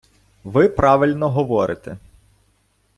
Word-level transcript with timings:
Ви 0.43 0.69
правильно 0.69 1.29
говорите. 1.29 1.97